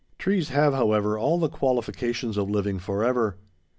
[0.17, 3.37] Trees have, however, all the qualifications of living forever.